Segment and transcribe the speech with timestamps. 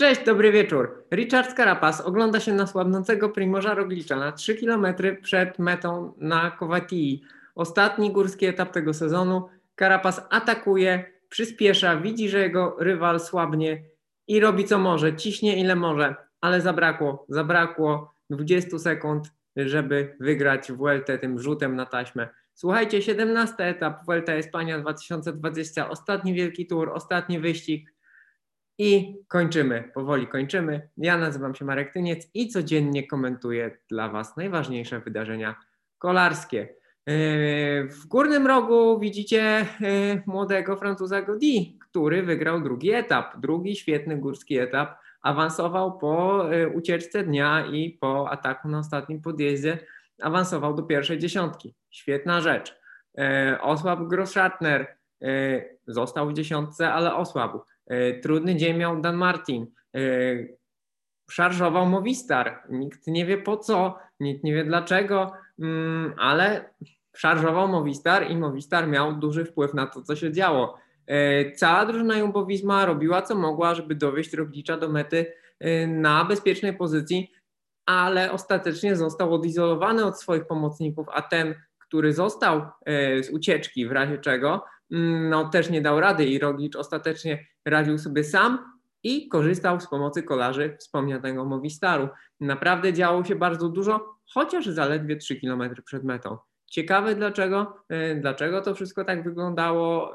[0.00, 1.04] Cześć, dobry wieczór.
[1.12, 4.86] Richard Carapaz ogląda się na słabnącego Primorza Roglicza na 3 km
[5.22, 7.22] przed metą na Kowatii.
[7.54, 9.48] Ostatni górski etap tego sezonu.
[9.78, 13.84] Carapaz atakuje, przyspiesza, widzi, że jego rywal słabnie
[14.28, 21.18] i robi co może, ciśnie ile może, ale zabrakło, zabrakło 20 sekund, żeby wygrać Vueltę
[21.18, 22.28] tym rzutem na taśmę.
[22.54, 27.99] Słuchajcie, 17 etap Vuelta Espania 2020, ostatni wielki tour, ostatni wyścig
[28.82, 30.88] i kończymy, powoli kończymy.
[30.96, 35.56] Ja nazywam się Marek Tyniec i codziennie komentuję dla Was najważniejsze wydarzenia
[35.98, 36.58] kolarskie.
[37.06, 44.16] Yy, w górnym rogu widzicie yy, młodego Francuza Godi, który wygrał drugi etap, drugi świetny
[44.16, 44.98] górski etap.
[45.22, 49.78] Awansował po yy, ucieczce dnia i po ataku na ostatnim podjeździe,
[50.22, 51.74] awansował do pierwszej dziesiątki.
[51.90, 52.80] Świetna rzecz.
[53.60, 54.96] Osłabł Grossschartner,
[55.86, 57.60] został w dziesiątce, ale osłabł.
[57.90, 59.66] E, trudny dzień miał Dan Martin.
[59.94, 60.00] E,
[61.30, 62.62] szarżował Movistar.
[62.68, 66.74] Nikt nie wie po co, nikt nie wie dlaczego, mm, ale
[67.16, 70.78] szarżował Movistar i Movistar miał duży wpływ na to, co się działo.
[71.06, 75.32] E, cała drużyna Jumbowizma robiła co mogła, żeby dowieść Roglicza do mety
[75.88, 77.32] na bezpiecznej pozycji,
[77.86, 82.62] ale ostatecznie został odizolowany od swoich pomocników, a ten, który został
[83.22, 84.64] z ucieczki w razie czego,
[85.30, 88.58] no też nie dał rady i Roglicz ostatecznie radził sobie sam
[89.02, 92.08] i korzystał z pomocy kolarzy wspomnianego Movistaru.
[92.40, 96.38] Naprawdę działo się bardzo dużo, chociaż zaledwie 3 km przed metą.
[96.70, 100.14] Ciekawe dlaczego, e, dlaczego to wszystko tak wyglądało.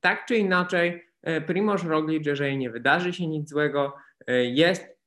[0.00, 3.92] Tak czy inaczej, e, Primoz Roglic, jeżeli nie wydarzy się nic złego,
[4.26, 5.00] e, jest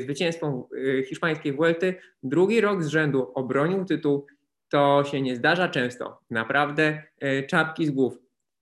[0.00, 0.62] zwycięstwem
[1.08, 1.94] hiszpańskiej Vuelty.
[2.22, 4.26] Drugi rok z rzędu obronił tytuł.
[4.68, 6.20] To się nie zdarza często.
[6.30, 7.02] Naprawdę
[7.48, 8.18] czapki z głów.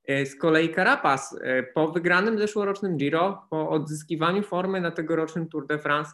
[0.06, 5.66] E, z kolei Carapaz e, po wygranym zeszłorocznym Giro, po odzyskiwaniu formy na tegorocznym Tour
[5.66, 6.12] de France,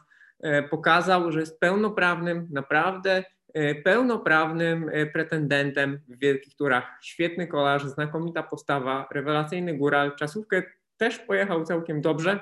[0.70, 3.24] pokazał, że jest pełnoprawnym, naprawdę
[3.84, 6.98] pełnoprawnym pretendentem w wielkich turach.
[7.02, 10.16] Świetny kolarz, znakomita postawa, rewelacyjny góral.
[10.16, 10.62] Czasówkę
[10.96, 12.40] też pojechał całkiem dobrze.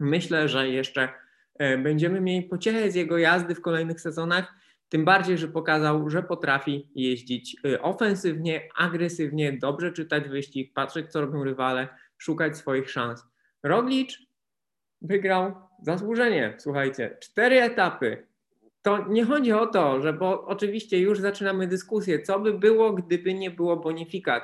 [0.00, 1.08] Myślę, że jeszcze
[1.78, 4.54] będziemy mieli pociechę z jego jazdy w kolejnych sezonach
[4.88, 11.20] tym bardziej, że pokazał, że potrafi jeździć y, ofensywnie, agresywnie, dobrze czytać wyścig, patrzeć, co
[11.20, 11.88] robią rywale,
[12.18, 13.24] szukać swoich szans.
[13.62, 14.18] Roglic
[15.02, 18.26] wygrał zasłużenie, słuchajcie, cztery etapy.
[18.82, 23.34] To nie chodzi o to, że bo oczywiście już zaczynamy dyskusję, co by było, gdyby
[23.34, 24.42] nie było bonifikat.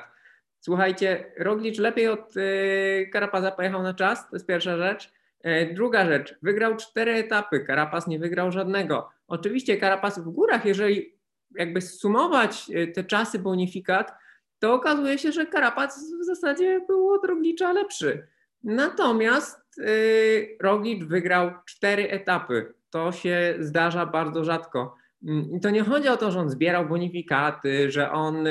[0.59, 5.11] Słuchajcie, Roglic lepiej od yy, Karapaza pojechał na czas, to jest pierwsza rzecz.
[5.45, 9.09] Yy, druga rzecz, wygrał cztery etapy, Karapaz nie wygrał żadnego.
[9.27, 11.15] Oczywiście Carapaz w górach, jeżeli
[11.55, 14.13] jakby sumować e, te czasy bonifikat,
[14.59, 18.27] to okazuje się, że Carapaz w zasadzie był od Roglicza lepszy.
[18.63, 22.73] Natomiast yy, Roglic wygrał cztery etapy.
[22.89, 24.95] To się zdarza bardzo rzadko.
[25.23, 28.47] Mm, I to nie chodzi o to, że on zbierał bonifikaty, że on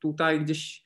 [0.00, 0.82] tutaj gdzieś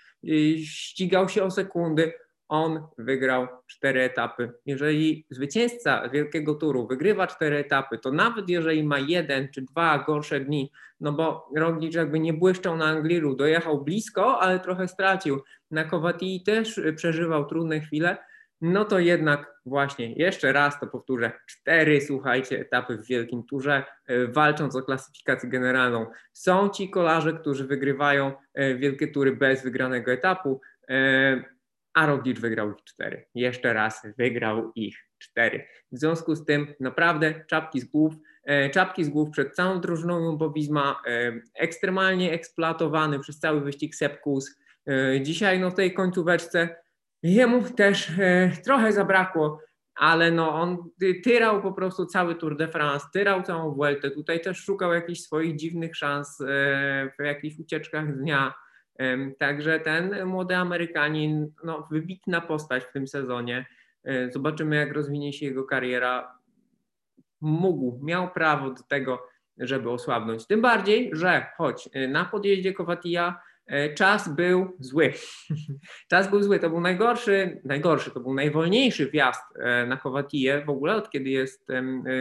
[0.65, 2.13] ścigał się o sekundy
[2.49, 4.53] on wygrał cztery etapy.
[4.67, 10.41] Jeżeli zwycięzca wielkiego turu wygrywa cztery etapy, to nawet jeżeli ma jeden czy dwa gorsze
[10.41, 15.43] dni, no bo Roglic jakby nie błyszczał na Angliru, dojechał blisko, ale trochę stracił.
[15.71, 18.17] Na Kowatii też przeżywał trudne chwile,
[18.61, 24.27] no to jednak właśnie, jeszcze raz to powtórzę, cztery, słuchajcie, etapy w Wielkim Turze, e,
[24.27, 26.07] walcząc o klasyfikację generalną.
[26.33, 31.54] Są ci kolarze, którzy wygrywają e, wielkie tury bez wygranego etapu, e,
[31.95, 33.27] a Roglic wygrał ich cztery.
[33.35, 35.67] Jeszcze raz wygrał ich cztery.
[35.93, 40.37] W związku z tym naprawdę czapki z głów, e, czapki z głów przed całą drużyną
[40.37, 44.59] Bobizma, e, ekstremalnie eksploatowany przez cały wyścig Sepkus.
[44.89, 46.77] E, dzisiaj no w tej końcóweczce
[47.23, 48.13] jemu też
[48.65, 49.61] trochę zabrakło,
[49.95, 50.79] ale no on
[51.25, 55.57] tyrał po prostu cały Tour de France, tyrał całą Vueltę, tutaj też szukał jakichś swoich
[55.57, 56.39] dziwnych szans
[57.19, 58.55] w jakichś ucieczkach dnia
[59.39, 63.67] Także ten młody Amerykanin, no, wybitna postać w tym sezonie.
[64.05, 66.39] E, zobaczymy, jak rozwinie się jego kariera.
[67.41, 69.27] Mógł, miał prawo do tego,
[69.59, 70.47] żeby osłabnąć.
[70.47, 75.13] Tym bardziej, że choć e, na podjeździe Kowatija e, czas był zły.
[76.11, 76.59] czas był zły.
[76.59, 79.43] To był najgorszy, najgorszy, to był najwolniejszy wjazd
[79.87, 81.67] na Kowatiję w ogóle, od kiedy jest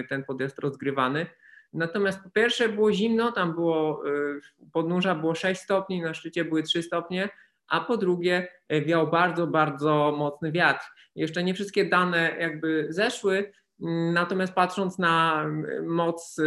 [0.09, 1.25] ten podjazd rozgrywany.
[1.73, 4.41] Natomiast po pierwsze było zimno, tam było y,
[4.71, 7.29] podnóża było 6 stopni, na szczycie były 3 stopnie,
[7.67, 10.85] a po drugie y, wiał bardzo, bardzo mocny wiatr.
[11.15, 15.45] Jeszcze nie wszystkie dane jakby zeszły, mm, natomiast patrząc na
[15.79, 16.37] y, moc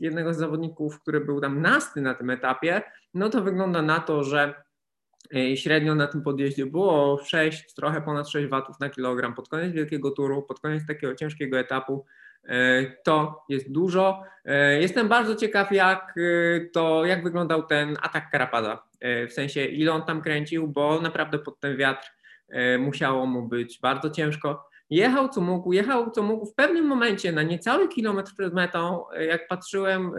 [0.00, 2.82] jednego z zawodników, który był tam nasty na tym etapie,
[3.14, 4.54] no to wygląda na to, że
[5.54, 10.10] Średnio na tym podjeździe było 6, trochę ponad 6 watów na kilogram pod koniec wielkiego
[10.10, 12.06] turu, pod koniec takiego ciężkiego etapu.
[13.04, 14.22] To jest dużo.
[14.80, 16.14] Jestem bardzo ciekaw, jak
[16.72, 18.82] to, jak wyglądał ten atak Karapada.
[19.28, 22.10] W sensie, ile on tam kręcił, bo naprawdę pod ten wiatr
[22.78, 24.68] musiało mu być bardzo ciężko.
[24.90, 26.46] Jechał co mógł, jechał co mógł.
[26.46, 30.12] W pewnym momencie na niecały kilometr przed metą, jak patrzyłem,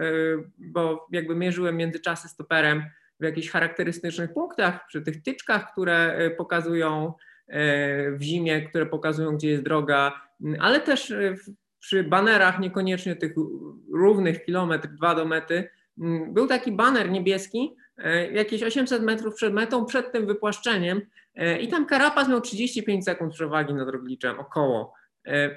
[0.58, 2.82] bo jakby mierzyłem międzyczasy stoperem,
[3.22, 7.14] w jakichś charakterystycznych punktach, przy tych tyczkach, które e, pokazują
[7.48, 10.20] e, w zimie, które pokazują, gdzie jest droga,
[10.60, 11.34] ale też e,
[11.82, 13.34] przy banerach, niekoniecznie tych
[13.92, 15.68] równych kilometr, dwa do mety,
[16.28, 17.76] był taki baner niebieski,
[18.32, 21.00] jakieś 800 metrów przed metą, przed tym wypłaszczeniem
[21.60, 24.94] i tam Karapaz miał 35 sekund przewagi nad Rogliczem, około.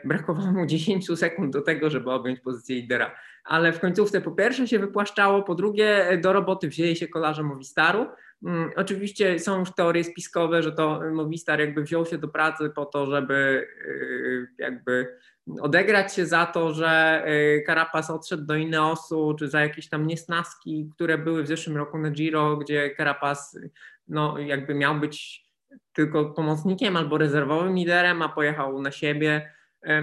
[0.05, 3.11] Brakowało mu 10 sekund do tego, żeby objąć pozycję lidera
[3.45, 8.07] ale w końcówce po pierwsze się wypłaszczało, po drugie do roboty wzięli się kolarze Movistaru.
[8.43, 12.85] Hmm, oczywiście są już teorie spiskowe, że to Movistar jakby wziął się do pracy po
[12.85, 15.17] to, żeby yy, jakby
[15.61, 17.23] odegrać się za to, że
[17.65, 22.11] Carapaz odszedł do Ineosu, czy za jakieś tam niesnaski, które były w zeszłym roku na
[22.11, 23.59] Giro, gdzie Carapaz
[24.07, 25.45] no, jakby miał być
[25.93, 29.54] tylko pomocnikiem albo rezerwowym liderem, a pojechał na siebie.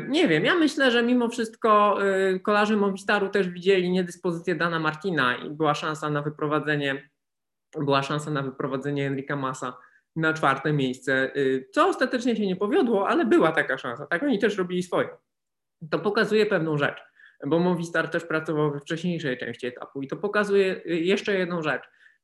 [0.09, 1.99] Nie wiem, ja myślę, że mimo wszystko
[2.35, 7.11] y, kolarze Movistaru też widzieli niedyspozycję Dana Martina i była szansa na wyprowadzenie,
[7.79, 9.77] była szansa na wyprowadzenie Enrika Massa
[10.17, 14.39] na czwarte miejsce, y, co ostatecznie się nie powiodło, ale była taka szansa, tak oni
[14.39, 15.09] też robili swoje.
[15.91, 17.03] To pokazuje pewną rzecz,
[17.47, 21.83] bo Movistar też pracował we wcześniejszej części etapu i to pokazuje y, jeszcze jedną rzecz.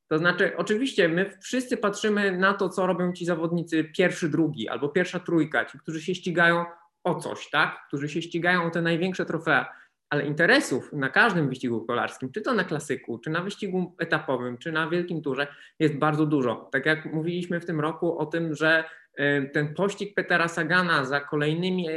[0.09, 4.89] To znaczy, oczywiście my wszyscy patrzymy na to, co robią ci zawodnicy pierwszy, drugi albo
[4.89, 6.65] pierwsza trójka, ci, którzy się ścigają
[7.09, 7.85] o coś, tak?
[7.89, 9.67] którzy się ścigają o te największe trofea,
[10.11, 14.73] ale interesów na każdym wyścigu kolarskim, czy to na klasyku, czy na wyścigu etapowym, czy
[14.73, 15.47] na wielkim turze,
[15.79, 16.69] jest bardzo dużo.
[16.73, 18.85] Tak jak mówiliśmy w tym roku o tym, że
[19.17, 21.93] e, ten pościg Petera Sagana za kolejnymi e,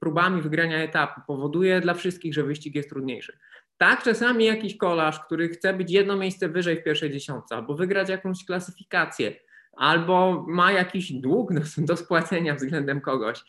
[0.00, 3.38] próbami wygrania etapu powoduje dla wszystkich, że wyścig jest trudniejszy.
[3.76, 8.08] Tak, czasami jakiś kolarz, który chce być jedno miejsce wyżej w pierwszej dziesiątce, albo wygrać
[8.08, 9.32] jakąś klasyfikację,
[9.76, 11.50] albo ma jakiś dług
[11.88, 13.44] do spłacenia względem kogoś,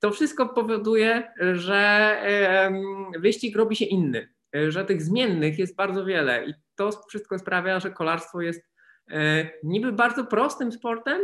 [0.00, 2.16] to wszystko powoduje, że
[3.18, 7.80] wyścig robi się inny, e, że tych zmiennych jest bardzo wiele i to wszystko sprawia,
[7.80, 8.62] że kolarstwo jest
[9.10, 11.20] e, niby bardzo prostym sportem,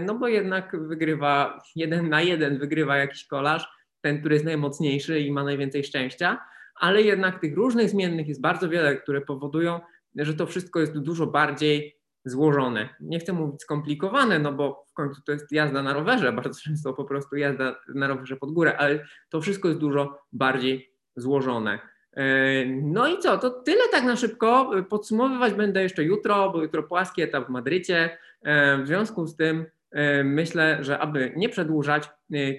[0.00, 3.68] no bo jednak wygrywa jeden na jeden, wygrywa jakiś kolarz,
[4.00, 6.38] ten, który jest najmocniejszy i ma najwięcej szczęścia,
[6.74, 9.80] ale jednak tych różnych zmiennych jest bardzo wiele, które powodują,
[10.16, 12.88] że to wszystko jest dużo bardziej złożone.
[13.00, 16.94] Nie chcę mówić skomplikowane, no bo w końcu to jest jazda na rowerze, bardzo często
[16.94, 21.78] po prostu jazda na rowerze pod górę, ale to wszystko jest dużo bardziej złożone.
[22.18, 24.70] E, no i co, to tyle tak na szybko.
[24.88, 28.18] Podsumowywać będę jeszcze jutro, bo jutro płaski etap w Madrycie.
[28.42, 32.10] E, w związku z tym e, myślę, że aby nie przedłużać,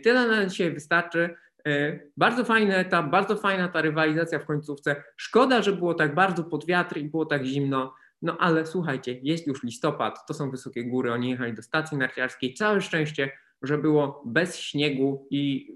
[0.04, 1.36] tyle na dzisiaj wystarczy.
[2.18, 5.04] Bardzo fajny etap, bardzo fajna ta rywalizacja w końcówce.
[5.18, 7.94] Szkoda, że było tak bardzo pod wiatr i było tak zimno.
[8.22, 12.54] No ale słuchajcie, jest już listopad, to są wysokie góry, oni jechali do stacji narciarskiej.
[12.54, 13.32] Całe szczęście,
[13.62, 15.74] że było bez śniegu i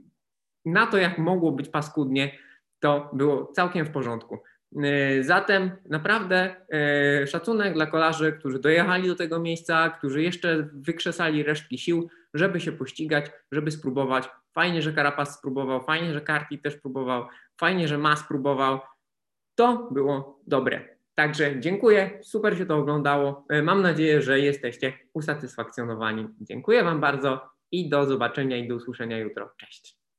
[0.66, 2.38] na to, jak mogło być paskudnie,
[2.80, 4.40] to było całkiem w porządku.
[4.84, 11.44] E, zatem naprawdę e, szacunek dla kolarzy, którzy dojechali do tego miejsca, którzy jeszcze wykrzesali
[11.44, 14.30] resztki sił, żeby się pościgać, żeby spróbować.
[14.52, 18.80] Fajnie, że Karapas spróbował, fajnie, że Karti też próbował, fajnie, że Mas spróbował.
[19.56, 20.94] To było dobre.
[21.16, 23.46] Także dziękuję, super się to oglądało.
[23.50, 26.28] E, mam nadzieję, że jesteście usatysfakcjonowani.
[26.42, 27.42] Dziękuję Wam bardzo
[27.72, 29.50] i do zobaczenia i do usłyszenia jutro.
[29.58, 30.03] Cześć.